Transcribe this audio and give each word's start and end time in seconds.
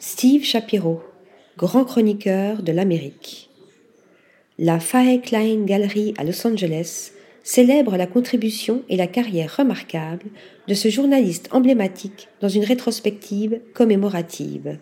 Steve 0.00 0.44
Shapiro, 0.44 1.00
grand 1.56 1.84
chroniqueur 1.84 2.62
de 2.62 2.70
l'Amérique. 2.70 3.50
La 4.56 4.78
Fae 4.78 5.20
Klein 5.20 5.64
Gallery 5.64 6.14
à 6.16 6.22
Los 6.22 6.46
Angeles 6.46 7.10
célèbre 7.42 7.96
la 7.96 8.06
contribution 8.06 8.84
et 8.88 8.96
la 8.96 9.08
carrière 9.08 9.56
remarquable 9.56 10.26
de 10.68 10.74
ce 10.74 10.88
journaliste 10.88 11.48
emblématique 11.50 12.28
dans 12.40 12.48
une 12.48 12.62
rétrospective 12.62 13.60
commémorative. 13.74 14.78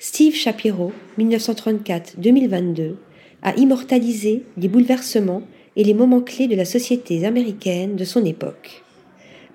Steve 0.00 0.34
Shapiro, 0.34 0.90
1934-2022, 1.16 2.96
a 3.42 3.54
immortalisé 3.54 4.42
les 4.56 4.66
bouleversements 4.66 5.42
et 5.76 5.84
les 5.84 5.94
moments 5.94 6.20
clés 6.22 6.48
de 6.48 6.56
la 6.56 6.64
société 6.64 7.24
américaine 7.24 7.94
de 7.94 8.04
son 8.04 8.24
époque. 8.24 8.82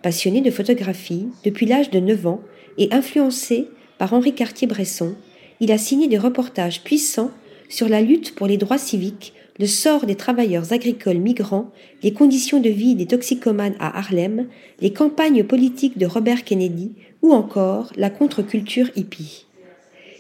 Passionné 0.02 0.40
de 0.40 0.50
photographie 0.50 1.28
depuis 1.44 1.66
l'âge 1.66 1.90
de 1.90 2.00
9 2.00 2.26
ans 2.26 2.42
et 2.78 2.88
influencé 2.94 3.68
par 4.00 4.14
Henri 4.14 4.34
Cartier-Bresson, 4.34 5.14
il 5.60 5.72
a 5.72 5.78
signé 5.78 6.08
des 6.08 6.18
reportages 6.18 6.84
puissants 6.84 7.30
sur 7.68 7.88
la 7.88 8.02
lutte 8.02 8.34
pour 8.34 8.48
les 8.48 8.58
droits 8.58 8.80
civiques, 8.80 9.34
le 9.60 9.68
sort 9.68 10.06
des 10.06 10.16
travailleurs 10.16 10.72
agricoles 10.72 11.18
migrants, 11.18 11.70
les 12.02 12.14
conditions 12.14 12.62
de 12.62 12.70
vie 12.70 12.96
des 12.96 13.06
toxicomanes 13.06 13.76
à 13.78 14.00
Harlem, 14.00 14.48
les 14.80 14.94
campagnes 14.94 15.44
politiques 15.44 15.98
de 15.98 16.06
Robert 16.06 16.46
Kennedy 16.46 16.94
ou 17.22 17.34
encore 17.34 17.92
la 17.98 18.10
contre-culture 18.10 18.90
hippie. 18.96 19.46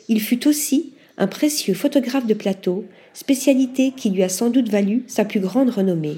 Il 0.09 0.19
fut 0.19 0.45
aussi 0.45 0.91
un 1.17 1.27
précieux 1.27 1.73
photographe 1.73 2.27
de 2.27 2.33
plateau, 2.33 2.83
spécialité 3.13 3.93
qui 3.95 4.09
lui 4.09 4.23
a 4.23 4.29
sans 4.29 4.49
doute 4.49 4.69
valu 4.69 5.03
sa 5.07 5.23
plus 5.23 5.39
grande 5.39 5.69
renommée. 5.69 6.17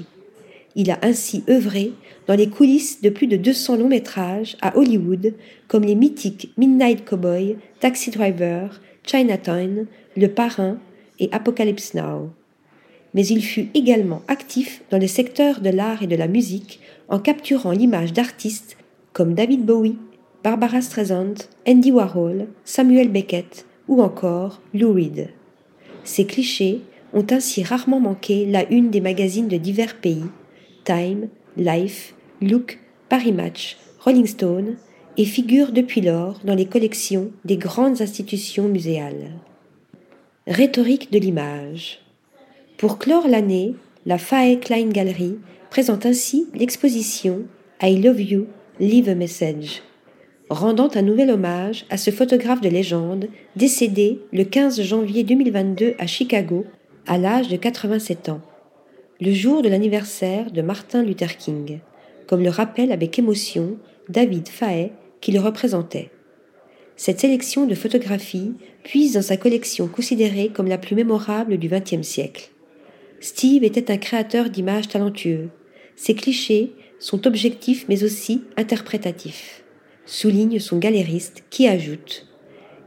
Il 0.74 0.90
a 0.90 0.98
ainsi 1.02 1.44
œuvré 1.48 1.92
dans 2.26 2.34
les 2.34 2.48
coulisses 2.48 3.02
de 3.02 3.10
plus 3.10 3.26
de 3.26 3.36
200 3.36 3.76
longs 3.76 3.88
métrages 3.88 4.56
à 4.62 4.76
Hollywood, 4.76 5.34
comme 5.68 5.84
les 5.84 5.94
mythiques 5.94 6.52
Midnight 6.56 7.04
Cowboy, 7.04 7.56
Taxi 7.80 8.10
Driver, 8.10 8.80
Chinatown, 9.04 9.86
Le 10.16 10.28
Parrain 10.28 10.78
et 11.18 11.28
Apocalypse 11.32 11.94
Now. 11.94 12.30
Mais 13.14 13.26
il 13.26 13.42
fut 13.42 13.68
également 13.74 14.22
actif 14.28 14.82
dans 14.90 14.98
le 14.98 15.06
secteur 15.06 15.60
de 15.60 15.68
l'art 15.68 16.02
et 16.02 16.06
de 16.06 16.16
la 16.16 16.28
musique 16.28 16.80
en 17.08 17.18
capturant 17.18 17.72
l'image 17.72 18.12
d'artistes 18.12 18.76
comme 19.12 19.34
David 19.34 19.66
Bowie, 19.66 19.98
Barbara 20.42 20.80
Streisand, 20.80 21.34
Andy 21.68 21.92
Warhol, 21.92 22.46
Samuel 22.64 23.10
Beckett 23.10 23.66
ou 23.88 24.00
encore 24.00 24.62
Lou 24.72 24.94
Reed. 24.94 25.28
Ces 26.04 26.24
clichés 26.24 26.80
ont 27.12 27.26
ainsi 27.30 27.62
rarement 27.62 28.00
manqué 28.00 28.46
la 28.46 28.68
une 28.70 28.90
des 28.90 29.00
magazines 29.00 29.48
de 29.48 29.58
divers 29.58 29.96
pays, 29.96 30.24
Time, 30.84 31.28
Life, 31.56 32.14
Look, 32.40 32.78
Paris 33.08 33.32
Match, 33.32 33.76
Rolling 34.00 34.26
Stone, 34.26 34.76
et 35.16 35.24
figurent 35.24 35.72
depuis 35.72 36.00
lors 36.00 36.40
dans 36.44 36.54
les 36.54 36.66
collections 36.66 37.30
des 37.44 37.56
grandes 37.56 38.00
institutions 38.00 38.68
muséales. 38.68 39.32
Rhétorique 40.46 41.12
de 41.12 41.18
l'image. 41.18 42.00
Pour 42.78 42.98
clore 42.98 43.28
l'année, 43.28 43.74
la 44.06 44.18
Fae 44.18 44.56
Klein 44.60 44.88
Gallery 44.88 45.36
présente 45.70 46.06
ainsi 46.06 46.46
l'exposition 46.54 47.42
I 47.80 48.00
Love 48.00 48.20
You, 48.20 48.46
Leave 48.80 49.08
a 49.08 49.14
Message, 49.14 49.82
rendant 50.50 50.88
un 50.94 51.02
nouvel 51.02 51.30
hommage 51.30 51.84
à 51.90 51.96
ce 51.96 52.10
photographe 52.10 52.60
de 52.60 52.68
légende 52.68 53.28
décédé 53.54 54.20
le 54.32 54.44
15 54.44 54.82
janvier 54.82 55.24
2022 55.24 55.94
à 55.98 56.06
Chicago 56.06 56.64
à 57.06 57.18
l'âge 57.18 57.48
de 57.48 57.56
87 57.56 58.28
ans, 58.30 58.40
le 59.22 59.32
jour 59.32 59.62
de 59.62 59.68
l'anniversaire 59.68 60.50
de 60.50 60.62
Martin 60.62 61.04
Luther 61.04 61.36
King, 61.36 61.78
comme 62.26 62.42
le 62.42 62.50
rappelle 62.50 62.90
avec 62.90 63.20
émotion 63.20 63.76
David 64.08 64.48
Fae 64.48 64.90
qui 65.20 65.30
le 65.30 65.38
représentait. 65.38 66.10
Cette 66.96 67.20
sélection 67.20 67.66
de 67.66 67.76
photographies 67.76 68.54
puise 68.82 69.12
dans 69.12 69.22
sa 69.22 69.36
collection 69.36 69.86
considérée 69.86 70.48
comme 70.48 70.66
la 70.66 70.76
plus 70.76 70.96
mémorable 70.96 71.58
du 71.58 71.68
XXe 71.68 72.02
siècle. 72.02 72.50
Steve 73.20 73.62
était 73.62 73.92
un 73.92 73.96
créateur 73.96 74.50
d'images 74.50 74.88
talentueux. 74.88 75.50
Ses 75.94 76.14
clichés 76.14 76.72
sont 76.98 77.24
objectifs 77.28 77.86
mais 77.88 78.02
aussi 78.02 78.42
interprétatifs, 78.56 79.62
souligne 80.04 80.58
son 80.58 80.78
galériste 80.78 81.44
qui 81.48 81.68
ajoute 81.68 82.26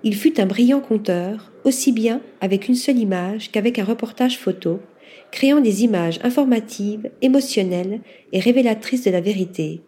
Il 0.03 0.17
fut 0.17 0.41
un 0.41 0.47
brillant 0.47 0.81
conteur, 0.81 1.53
aussi 1.63 1.93
bien 1.93 2.19
avec 2.41 2.67
une 2.67 2.75
seule 2.75 2.99
image 2.99 3.51
qu'avec 3.53 3.79
un 3.79 3.85
reportage 3.85 4.37
photo, 4.37 4.81
créant 5.31 5.61
des 5.61 5.83
images 5.83 6.19
informatives, 6.23 7.09
émotionnelles 7.21 8.01
et 8.31 8.39
révélatrices 8.39 9.03
de 9.03 9.11
la 9.11 9.21
vérité. 9.21 9.81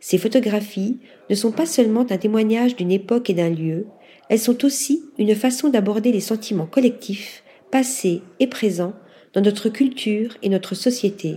Ces 0.00 0.18
photographies 0.18 0.98
ne 1.30 1.34
sont 1.34 1.52
pas 1.52 1.66
seulement 1.66 2.06
un 2.10 2.18
témoignage 2.18 2.76
d'une 2.76 2.90
époque 2.90 3.30
et 3.30 3.34
d'un 3.34 3.50
lieu, 3.50 3.86
elles 4.28 4.38
sont 4.38 4.64
aussi 4.64 5.04
une 5.18 5.34
façon 5.34 5.68
d'aborder 5.68 6.10
les 6.10 6.20
sentiments 6.20 6.66
collectifs, 6.66 7.42
passés 7.70 8.22
et 8.40 8.46
présents, 8.46 8.94
dans 9.32 9.40
notre 9.40 9.68
culture 9.68 10.36
et 10.42 10.48
notre 10.48 10.74
société. 10.74 11.36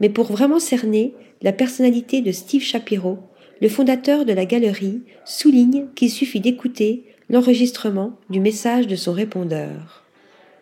Mais 0.00 0.08
pour 0.08 0.26
vraiment 0.26 0.60
cerner 0.60 1.14
la 1.42 1.52
personnalité 1.52 2.20
de 2.20 2.32
Steve 2.32 2.62
Shapiro, 2.62 3.18
le 3.60 3.68
fondateur 3.68 4.24
de 4.24 4.32
la 4.32 4.44
galerie 4.44 5.02
souligne 5.24 5.86
qu'il 5.94 6.10
suffit 6.10 6.40
d'écouter 6.40 7.04
l'enregistrement 7.30 8.18
du 8.30 8.40
message 8.40 8.86
de 8.86 8.96
son 8.96 9.12
répondeur. 9.12 10.04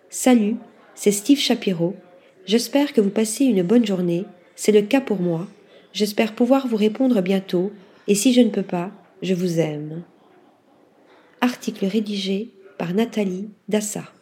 Salut, 0.08 0.56
c'est 0.94 1.12
Steve 1.12 1.38
Shapiro. 1.38 1.94
J'espère 2.46 2.92
que 2.92 3.00
vous 3.00 3.10
passez 3.10 3.44
une 3.44 3.62
bonne 3.62 3.86
journée. 3.86 4.24
C'est 4.56 4.72
le 4.72 4.82
cas 4.82 5.00
pour 5.00 5.20
moi. 5.20 5.46
J'espère 5.92 6.34
pouvoir 6.34 6.66
vous 6.66 6.76
répondre 6.76 7.20
bientôt. 7.20 7.72
Et 8.06 8.14
si 8.14 8.32
je 8.32 8.40
ne 8.40 8.50
peux 8.50 8.62
pas, 8.62 8.90
je 9.22 9.34
vous 9.34 9.60
aime. 9.60 10.02
Article 11.40 11.86
rédigé 11.86 12.50
par 12.78 12.94
Nathalie 12.94 13.48
Dassa. 13.68 14.13